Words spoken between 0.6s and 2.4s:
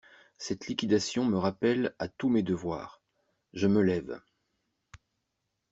liquidation me rappelle à tous